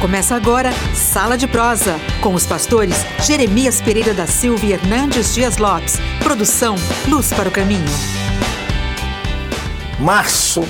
[0.00, 5.58] Começa agora Sala de Prosa, com os pastores Jeremias Pereira da Silva e Hernandes Dias
[5.58, 5.98] Lopes.
[6.24, 6.74] Produção
[7.06, 7.84] Luz para o Caminho.
[9.98, 10.66] Março,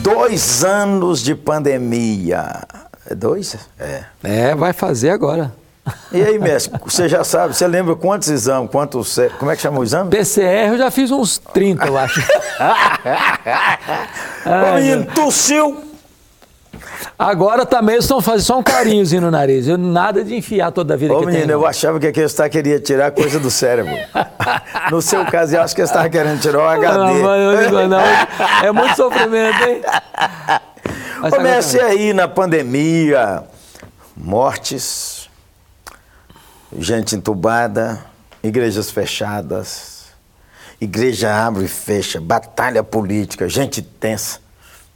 [0.00, 2.62] dois anos de pandemia.
[3.10, 3.56] É dois?
[3.80, 4.04] É.
[4.22, 5.52] É, vai fazer agora.
[6.12, 9.80] E aí, mestre, você já sabe, você lembra quantos exames, quantos, como é que chama
[9.80, 10.08] o exame?
[10.08, 12.20] PCR eu já fiz uns 30, eu acho.
[14.46, 15.87] Ô, menino, tossiu.
[17.18, 19.66] Agora também eles estão fazendo só um carinhozinho no nariz.
[19.66, 21.52] Eu, nada de enfiar toda a vida Ô, que menino, tem.
[21.52, 23.92] eu achava que aquele está queria tirar coisa do cérebro.
[24.90, 26.96] No seu caso, eu acho que ele estava querendo tirar o HD.
[26.96, 28.00] Não, mas eu digo, não,
[28.64, 29.82] é muito sofrimento, hein?
[31.20, 33.42] Mas Comece aí na pandemia,
[34.16, 35.28] mortes,
[36.78, 37.98] gente entubada,
[38.42, 40.06] igrejas fechadas,
[40.80, 44.38] igreja abre e fecha, batalha política, gente tensa.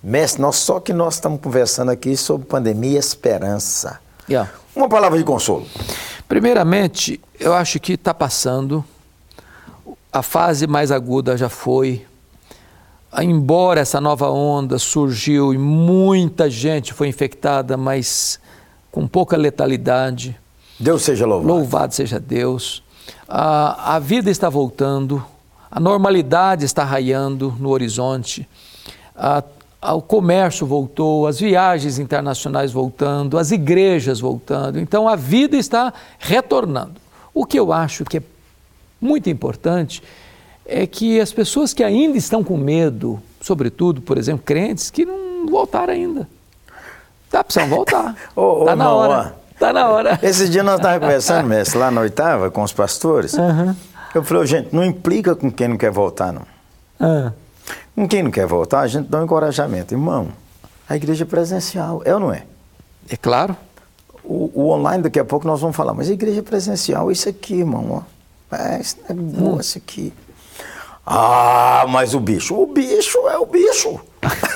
[0.03, 4.01] Mestre, nós, só que nós estamos conversando aqui sobre pandemia e esperança.
[4.29, 4.51] Yeah.
[4.75, 5.67] Uma palavra de consolo.
[6.29, 8.85] Primeiramente, eu acho que está passando.
[10.13, 12.05] A fase mais aguda já foi.
[13.21, 18.41] Embora essa nova onda surgiu e muita gente foi infectada, mas
[18.91, 20.39] com pouca letalidade.
[20.81, 21.53] Deus seja louvado.
[21.53, 22.83] Louvado seja Deus.
[23.29, 25.25] A, a vida está voltando,
[25.71, 28.49] a normalidade está raiando no horizonte,
[29.15, 29.43] a,
[29.83, 34.79] o comércio voltou, as viagens internacionais voltando, as igrejas voltando.
[34.79, 37.01] Então a vida está retornando.
[37.35, 38.23] O que eu acho que é
[39.01, 40.01] muito importante
[40.65, 45.47] é que as pessoas que ainda estão com medo, sobretudo, por exemplo, crentes, que não
[45.47, 46.29] voltaram ainda.
[47.29, 48.15] Tá precisando voltar.
[48.37, 49.35] Ô, tá na hora.
[49.59, 50.19] Tá na hora.
[50.23, 53.35] Esse dia nós estávamos conversando, mestre, lá na oitava, com os pastores.
[54.15, 56.43] Eu falei, "Ô, gente, não implica com quem não quer voltar, não.
[57.01, 57.33] Ah.
[57.95, 59.95] Com quem não quer voltar, a gente dá um encorajamento.
[59.95, 60.29] Irmão,
[60.89, 62.45] a igreja é presencial, é ou não é?
[63.09, 63.57] É claro.
[64.25, 67.29] O, o online daqui a pouco nós vamos falar, mas a igreja é presencial, isso
[67.29, 68.05] aqui, irmão,
[68.51, 68.57] ó.
[68.57, 70.13] É, isso é boa, isso aqui.
[71.05, 74.01] Ah, mas o bicho, o bicho é o bicho.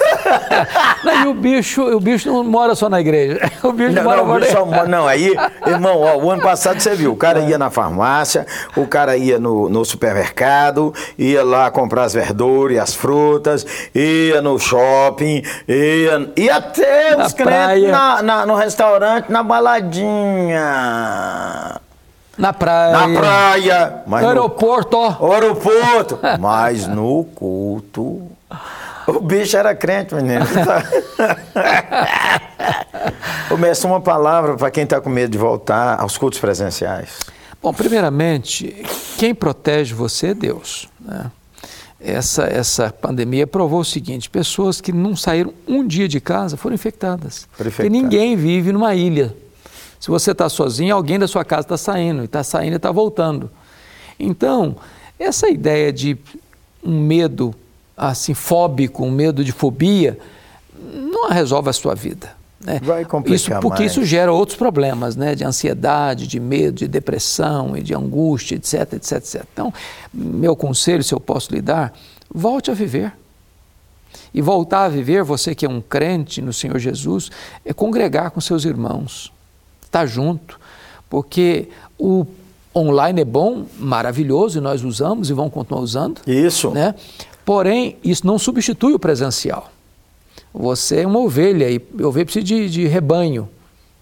[1.04, 3.40] Não, e o bicho, o bicho não mora só na igreja.
[3.62, 5.34] O bicho Não, mora não, mora- só não, aí,
[5.66, 9.38] irmão, ó, o ano passado você viu, o cara ia na farmácia, o cara ia
[9.38, 16.30] no, no supermercado, ia lá comprar as verduras e as frutas, ia no shopping, ia,
[16.36, 20.60] ia até os crentes na, na- no restaurante, na baladinha,
[22.38, 22.92] na praia.
[22.92, 25.32] na praia, mas No no aeroporto, ó.
[25.32, 28.22] aeroporto, mas no culto.
[29.06, 30.44] O bicho era crente, menino.
[33.48, 37.20] Começa uma palavra para quem está com medo de voltar aos cultos presenciais.
[37.62, 38.84] Bom, primeiramente,
[39.16, 40.88] quem protege você é Deus.
[41.00, 41.30] né?
[42.00, 46.74] Essa, essa pandemia provou o seguinte: pessoas que não saíram um dia de casa foram
[46.74, 47.48] infectadas.
[47.56, 49.34] Porque ninguém vive numa ilha.
[49.98, 52.92] Se você está sozinho, alguém da sua casa está saindo, e está saindo e está
[52.92, 53.50] voltando.
[54.20, 54.76] Então,
[55.18, 56.16] essa ideia de
[56.84, 57.54] um medo
[57.96, 60.18] assim fóbico, um medo de fobia,
[60.92, 62.34] não resolve a sua vida.
[62.60, 62.80] né?
[62.82, 63.92] Vai complicar isso, Porque mais.
[63.92, 65.34] isso gera outros problemas, né?
[65.34, 69.44] De ansiedade, de medo, de depressão e de angústia, etc, etc, etc.
[69.52, 69.72] Então,
[70.12, 71.92] meu conselho, se eu posso lhe dar,
[72.32, 73.12] volte a viver.
[74.34, 77.30] E voltar a viver, você que é um crente no Senhor Jesus,
[77.64, 79.32] é congregar com seus irmãos,
[79.82, 80.60] estar junto,
[81.08, 81.68] porque
[81.98, 82.26] o
[82.74, 86.20] online é bom, maravilhoso, e nós usamos e vamos continuar usando.
[86.26, 86.70] Isso.
[86.70, 86.94] Né?
[87.46, 89.70] Porém, isso não substitui o presencial.
[90.52, 93.48] Você é uma ovelha e ovelha precisa de, de rebanho.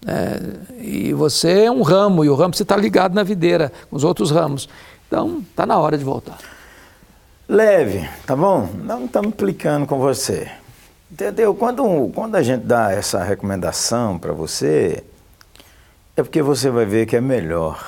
[0.03, 0.39] né?
[0.81, 4.03] E você é um ramo e o ramo precisa estar ligado na videira com os
[4.03, 4.67] outros ramos.
[5.07, 6.39] Então, está na hora de voltar.
[7.47, 8.67] Leve, tá bom?
[8.83, 10.49] Não estamos implicando com você.
[11.11, 11.53] Entendeu?
[11.53, 15.03] Quando, quando a gente dá essa recomendação para você,
[16.17, 17.79] é porque você vai ver que é melhor.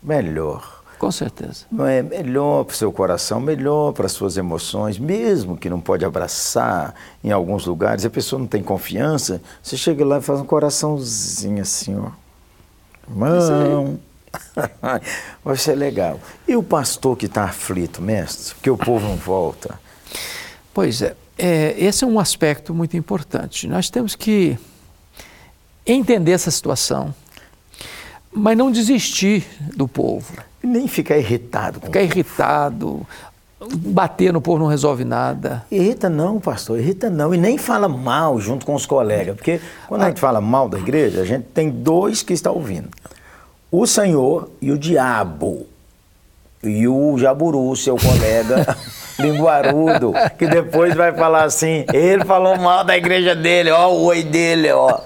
[0.00, 0.71] Melhor.
[1.02, 1.66] Com certeza.
[1.68, 5.80] Não é melhor para o seu coração, melhor para as suas emoções, mesmo que não
[5.80, 10.38] pode abraçar em alguns lugares, a pessoa não tem confiança, você chega lá e faz
[10.38, 12.12] um coraçãozinho assim, ó.
[13.10, 13.98] Irmão,
[15.44, 16.20] vai ser legal.
[16.46, 19.80] E o pastor que está aflito, mestre, porque o povo não volta.
[20.72, 23.66] Pois é, é, esse é um aspecto muito importante.
[23.66, 24.56] Nós temos que
[25.84, 27.12] entender essa situação,
[28.32, 29.44] mas não desistir
[29.74, 30.51] do povo.
[30.62, 33.06] Nem ficar irritado com Ficar irritado,
[33.70, 35.64] bater no povo não resolve nada.
[35.70, 37.34] Irrita não, pastor, irrita não.
[37.34, 39.36] E nem fala mal junto com os colegas.
[39.36, 42.88] Porque quando a gente fala mal da igreja, a gente tem dois que estão ouvindo:
[43.70, 45.66] o Senhor e o diabo.
[46.64, 48.76] E o Jaburu, seu colega
[49.18, 54.22] linguarudo, que depois vai falar assim: ele falou mal da igreja dele, ó, o oi
[54.22, 55.00] dele, ó.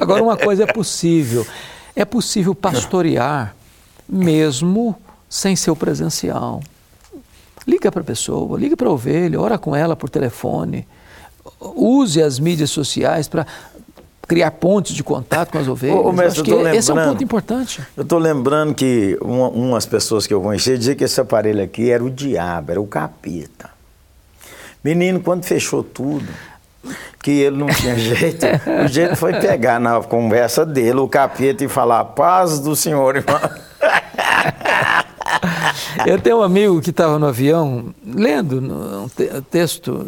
[0.00, 1.46] Agora, uma coisa é possível:
[1.94, 3.54] é possível pastorear
[4.08, 4.96] mesmo
[5.28, 6.62] sem ser o presencial.
[7.66, 10.86] Liga para a pessoa, liga para a ovelha, ora com ela por telefone.
[11.60, 13.46] Use as mídias sociais para
[14.26, 15.96] criar pontes de contato com as ovelhas.
[15.96, 17.82] Ô, mestre, acho que esse é um ponto importante.
[17.96, 21.90] Eu estou lembrando que uma, umas pessoas que eu conheci diziam que esse aparelho aqui
[21.90, 23.70] era o diabo, era o capeta.
[24.82, 26.28] Menino, quando fechou tudo,
[27.22, 28.46] que ele não tinha jeito,
[28.84, 33.40] o jeito foi pegar na conversa dele o capeta e falar, paz do Senhor, irmão.
[36.06, 39.08] Eu tenho um amigo que estava no avião lendo um
[39.50, 40.06] texto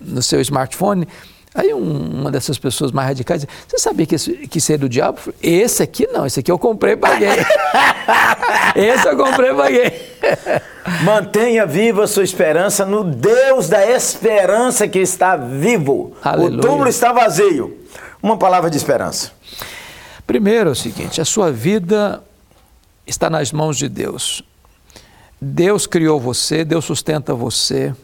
[0.00, 1.06] no seu smartphone.
[1.54, 4.76] Aí um, uma dessas pessoas mais radicais disse, você sabia que, esse, que isso é
[4.76, 5.20] do diabo?
[5.40, 7.28] Esse aqui não, esse aqui eu comprei e paguei.
[8.74, 9.92] esse eu comprei e paguei.
[11.04, 16.16] Mantenha viva a sua esperança no Deus da esperança que está vivo.
[16.24, 16.58] Aleluia.
[16.58, 17.78] O túmulo está vazio.
[18.20, 19.30] Uma palavra de esperança.
[20.26, 22.20] Primeiro é o seguinte, a sua vida
[23.06, 24.42] está nas mãos de Deus.
[25.40, 27.94] Deus criou você, Deus sustenta você,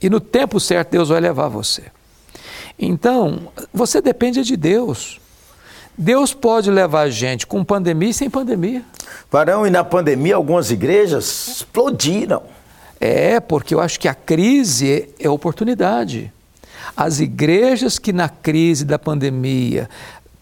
[0.00, 1.84] e no tempo certo Deus vai levar você.
[2.78, 5.20] Então, você depende de Deus.
[5.96, 8.82] Deus pode levar a gente com pandemia e sem pandemia.
[9.30, 12.42] Varão, e na pandemia algumas igrejas explodiram.
[13.00, 16.32] É, porque eu acho que a crise é oportunidade.
[16.96, 19.88] As igrejas que na crise da pandemia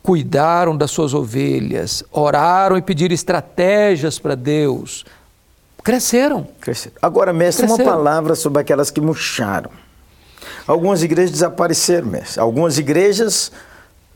[0.03, 5.05] cuidaram das suas ovelhas, oraram e pediram estratégias para Deus,
[5.83, 6.47] cresceram.
[6.61, 6.97] cresceram.
[7.01, 7.89] Agora, mestre, cresceram.
[7.89, 9.71] uma palavra sobre aquelas que murcharam.
[10.67, 12.41] Algumas igrejas desapareceram, mestre.
[12.41, 13.53] Algumas igrejas,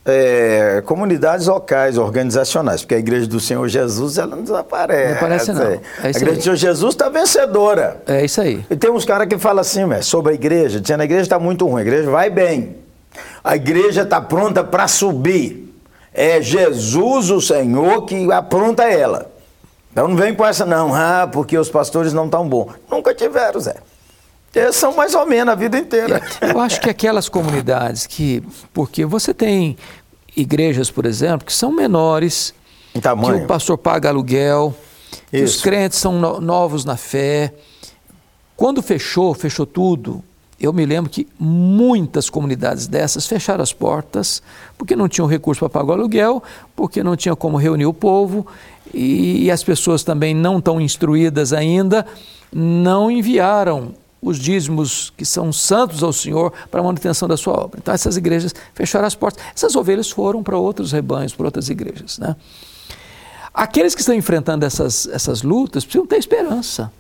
[0.05, 5.11] é, comunidades locais, organizacionais, porque a igreja do Senhor Jesus, ela não desaparece.
[5.11, 5.63] Não aparece, não.
[5.63, 6.37] É a igreja aí.
[6.37, 8.03] do Senhor Jesus está vencedora.
[8.07, 8.65] É isso aí.
[8.69, 11.39] E tem uns caras que falam assim, mestre, sobre a igreja, dizendo a igreja está
[11.39, 12.77] muito ruim, a igreja vai bem.
[13.43, 15.66] A igreja está pronta para subir
[16.17, 19.31] é Jesus o Senhor que apronta ela.
[19.93, 22.73] Então não vem com essa não, ah, porque os pastores não estão bons.
[22.91, 23.77] Nunca tiveram, Zé.
[24.55, 26.23] Eles são mais ou menos a vida inteira.
[26.41, 28.43] Eu acho que aquelas comunidades que,
[28.73, 29.77] porque você tem
[30.35, 32.55] igrejas, por exemplo, que são menores,
[32.95, 33.39] em tamanho.
[33.39, 34.75] que o pastor paga aluguel,
[35.31, 37.53] que os crentes são no, novos na fé.
[38.57, 40.25] Quando fechou, fechou tudo,
[40.59, 44.43] eu me lembro que muitas comunidades dessas fecharam as portas
[44.79, 46.43] porque não tinham recurso para pagar o aluguel,
[46.75, 48.47] porque não tinha como reunir o povo
[48.93, 52.07] e, as pessoas também não tão instruídas ainda
[52.53, 57.79] não enviaram os dízimos que são santos ao Senhor para a manutenção da sua obra.
[57.81, 59.45] Então essas igrejas fecharam as portas.
[59.55, 62.19] Essas ovelhas foram para outros rebanhos, para outras igrejas.
[62.19, 62.35] Né?
[63.53, 66.91] Aqueles que estão enfrentando essas, essas lutas precisam ter esperança.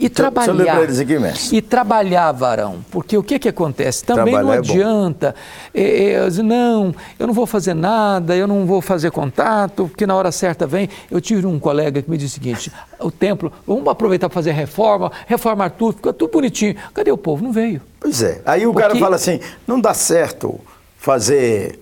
[0.00, 0.78] E trabalhar.
[0.80, 2.84] Aqui, e trabalhar, varão.
[2.88, 4.04] Porque o que, que acontece?
[4.04, 5.34] Também Trabalhar não é adianta.
[5.74, 10.14] É é, não, eu não vou fazer nada, eu não vou fazer contato, porque na
[10.14, 10.88] hora certa vem.
[11.10, 14.52] Eu tive um colega que me disse o seguinte: o templo, vamos aproveitar para fazer
[14.52, 16.76] reforma, reformar tudo, fica tudo bonitinho.
[16.94, 17.42] Cadê o povo?
[17.42, 17.82] Não veio.
[17.98, 18.40] Pois é.
[18.46, 18.86] Aí o porque...
[18.86, 20.60] cara fala assim: não dá certo
[20.96, 21.80] fazer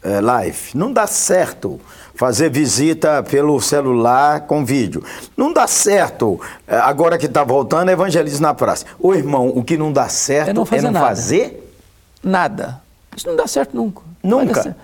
[0.00, 1.80] é, live, não dá certo
[2.16, 5.04] fazer visita pelo celular com vídeo.
[5.36, 8.86] Não dá certo, eh, agora que está voltando, evangelismo na praça.
[8.98, 10.78] Ô irmão, o que não dá certo é não fazer.
[10.78, 11.06] É não nada.
[11.06, 11.72] fazer?
[12.24, 12.80] Nada.
[13.16, 14.02] Isso não dá certo nunca.
[14.22, 14.76] Nunca.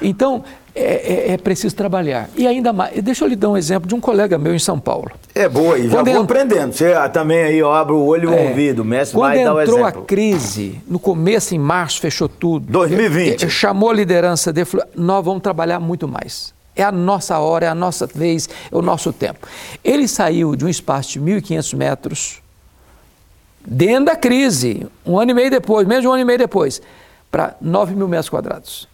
[0.00, 0.44] Então,
[0.74, 2.28] é, é, é, preciso trabalhar.
[2.36, 4.78] E ainda mais, deixa eu lhe dar um exemplo de um colega meu em São
[4.78, 5.10] Paulo.
[5.34, 6.72] É boa, e já vou aprendendo.
[6.72, 9.60] Você ah, também aí abre o olho e o é, ouvido, mestre vai dar o
[9.60, 9.80] exemplo.
[9.80, 12.70] Quando entrou a crise, no começo, em março, fechou tudo.
[12.70, 13.48] 2020.
[13.50, 16.55] chamou a liderança dele e falou, nós vamos trabalhar muito mais.
[16.76, 19.46] É a nossa hora, é a nossa vez, é o nosso tempo.
[19.82, 22.42] Ele saiu de um espaço de 1.500 metros,
[23.66, 26.80] dentro da crise, um ano e meio depois, menos de um ano e meio depois,
[27.30, 28.86] para 9 mil metros quadrados.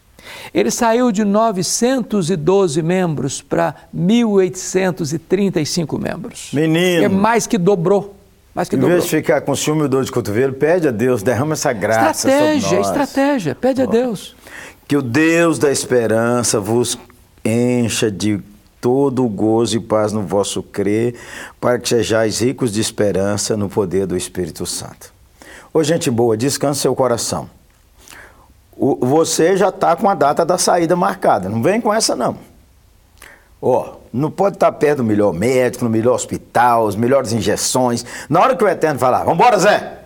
[0.55, 6.51] Ele saiu de 912 membros para 1.835 membros.
[6.53, 7.05] Menino!
[7.05, 8.17] É mais que dobrou.
[8.55, 8.99] Mais que em dobrou.
[8.99, 12.29] vez de ficar com ciúme e dor de cotovelo, pede a Deus, derrama essa graça
[12.29, 12.87] estratégia, sobre nós.
[12.87, 14.37] Estratégia, pede a Deus.
[14.87, 16.99] Que o Deus da esperança vos
[17.45, 18.41] encha de
[18.81, 21.15] todo o gozo e paz no vosso crer,
[21.61, 25.13] para que sejais ricos de esperança no poder do Espírito Santo.
[25.73, 27.49] Ô gente boa, descanse seu coração.
[28.77, 32.37] O, você já está com a data da saída marcada, não vem com essa não.
[33.61, 38.05] Ó, não pode estar tá perto do melhor médico, no melhor hospital, as melhores injeções.
[38.29, 40.02] Na hora que o Eterno falar, vambora Zé,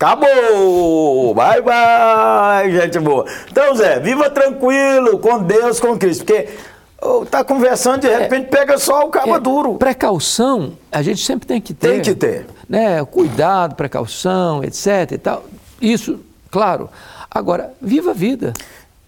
[0.00, 1.34] Acabou!
[1.34, 3.26] Bye, bye, gente boa.
[3.50, 6.50] Então, Zé, viva tranquilo, com Deus, com Cristo, porque
[7.02, 8.16] oh, tá conversando, de é.
[8.16, 9.74] repente é, pega só o cabo é, duro.
[9.74, 11.88] Precaução, a gente sempre tem que ter.
[11.88, 12.46] Tem que ter.
[12.68, 15.44] Né, cuidado, precaução, etc e tal.
[15.82, 16.88] Isso, claro.
[17.28, 18.52] Agora, viva a vida.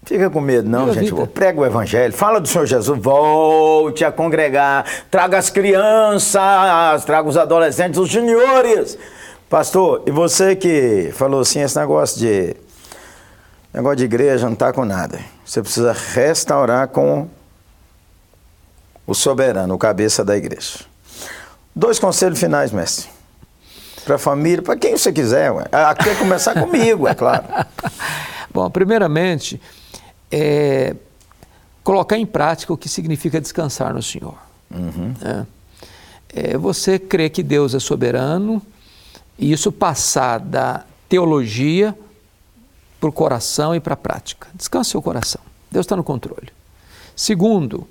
[0.03, 1.27] Fica com medo, não, Viva a gente.
[1.27, 7.37] Prega o evangelho, fala do Senhor Jesus, volte a congregar, traga as crianças, traga os
[7.37, 8.97] adolescentes, os juniores.
[9.51, 12.55] Pastor, e você que falou assim, esse negócio de
[13.73, 15.19] negócio de igreja não está com nada.
[15.45, 17.27] Você precisa restaurar com
[19.05, 20.85] o soberano, o cabeça da igreja.
[21.75, 23.09] Dois conselhos finais, mestre.
[24.05, 25.51] Para a família, para quem você quiser.
[25.51, 25.65] Ué.
[25.69, 27.43] Aqui é começar comigo, é claro.
[28.53, 29.61] Bom, primeiramente,
[30.31, 30.95] é
[31.83, 34.37] colocar em prática o que significa descansar no Senhor.
[35.21, 36.53] É.
[36.53, 38.61] É você crer que Deus é soberano
[39.41, 41.97] e isso passar da teologia
[42.99, 44.47] para o coração e para a prática.
[44.53, 45.41] Descanse seu coração.
[45.71, 46.49] Deus está no controle.
[47.15, 47.87] Segundo,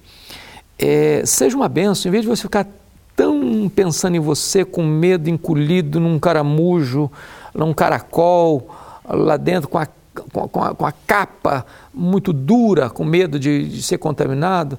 [0.79, 2.69] é, seja uma benção, em vez de você ficar
[3.17, 7.11] tão pensando em você com medo encolhido num caramujo,
[7.53, 8.71] num caracol,
[9.05, 9.89] lá dentro com a,
[10.31, 14.79] com a, com a capa muito dura, com medo de, de ser contaminado,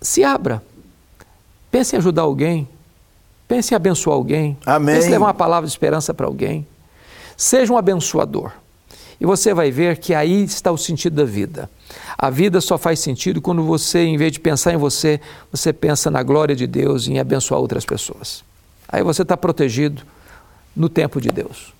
[0.00, 0.62] se abra.
[1.70, 2.66] Pense em ajudar alguém.
[3.50, 4.56] Pense em abençoar alguém.
[4.64, 4.94] Amém.
[4.94, 6.64] Pense em levar uma palavra de esperança para alguém.
[7.36, 8.52] Seja um abençoador.
[9.20, 11.68] E você vai ver que aí está o sentido da vida.
[12.16, 16.12] A vida só faz sentido quando você, em vez de pensar em você, você pensa
[16.12, 18.44] na glória de Deus e em abençoar outras pessoas.
[18.88, 20.02] Aí você está protegido
[20.76, 21.74] no tempo de Deus.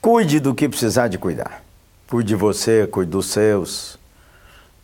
[0.00, 1.62] Cuide do que precisar de cuidar.
[2.08, 3.98] Cuide de você, cuide dos seus.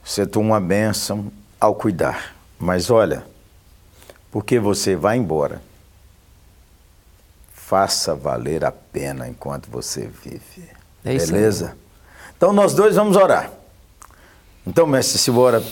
[0.04, 2.36] Você toma uma bênção ao cuidar.
[2.58, 3.24] Mas olha,
[4.30, 5.69] porque você vai embora,
[7.70, 10.68] faça valer a pena enquanto você vive.
[11.04, 11.40] É isso aí.
[11.40, 11.76] Beleza?
[12.36, 13.48] Então nós dois vamos orar.
[14.66, 15.62] Então, mestre, se ora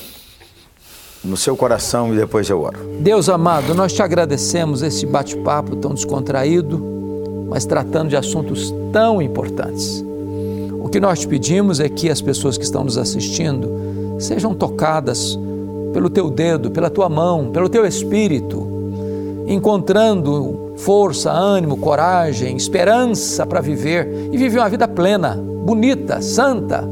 [1.25, 2.79] no seu coração e depois eu oro.
[3.01, 6.79] Deus amado, nós te agradecemos esse bate-papo tão descontraído,
[7.51, 10.05] mas tratando de assuntos tão importantes.
[10.81, 15.37] O que nós te pedimos é que as pessoas que estão nos assistindo sejam tocadas
[15.93, 18.69] pelo teu dedo, pela tua mão, pelo teu espírito,
[19.49, 26.89] encontrando força, ânimo, coragem, esperança para viver e viver uma vida plena, bonita, santa,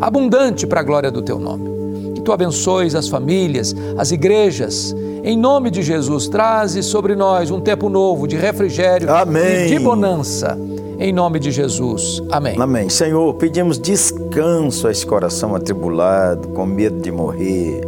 [0.00, 2.12] abundante para a glória do teu nome.
[2.14, 4.94] Que tu abençoes as famílias, as igrejas.
[5.24, 9.66] Em nome de Jesus, traze sobre nós um tempo novo de refrigério Amém.
[9.66, 10.58] e de bonança.
[10.98, 12.22] Em nome de Jesus.
[12.30, 12.56] Amém.
[12.60, 12.88] Amém.
[12.88, 17.80] Senhor, pedimos descanso a esse coração atribulado, com medo de morrer,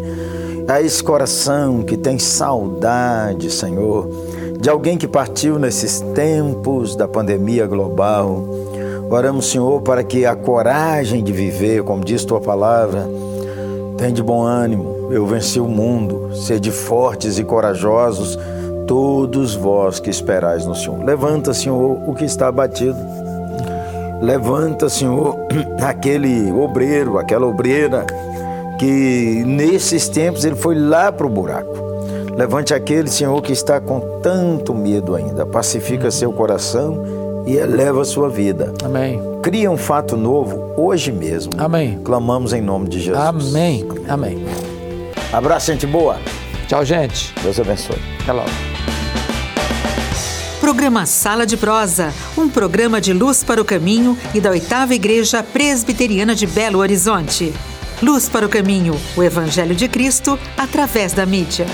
[0.66, 4.08] a esse coração que tem saudade, Senhor,
[4.64, 8.42] de alguém que partiu nesses tempos da pandemia global.
[9.10, 13.06] Oramos, Senhor, para que a coragem de viver, como diz tua palavra,
[13.98, 15.08] tem de bom ânimo.
[15.10, 16.34] Eu venci o mundo.
[16.34, 18.38] Sede fortes e corajosos,
[18.86, 21.04] todos vós que esperais no Senhor.
[21.04, 22.96] Levanta, Senhor, o que está abatido.
[24.22, 25.36] Levanta, Senhor,
[25.78, 28.06] aquele obreiro, aquela obreira
[28.78, 31.83] que nesses tempos ele foi lá para o buraco.
[32.36, 35.46] Levante aquele, Senhor, que está com tanto medo ainda.
[35.46, 37.02] Pacifica seu coração
[37.46, 38.72] e eleva a sua vida.
[38.84, 39.20] Amém.
[39.42, 41.52] Cria um fato novo hoje mesmo.
[41.58, 42.00] Amém.
[42.02, 43.24] Clamamos em nome de Jesus.
[43.24, 43.86] Amém.
[44.08, 44.44] Amém.
[45.32, 46.16] Abraço, gente boa.
[46.66, 47.32] Tchau, gente.
[47.42, 47.98] Deus abençoe.
[48.22, 48.50] Até logo.
[50.60, 55.42] Programa Sala de Prosa, um programa de luz para o caminho e da oitava Igreja
[55.42, 57.52] Presbiteriana de Belo Horizonte.
[58.02, 61.66] Luz para o caminho, o Evangelho de Cristo através da mídia.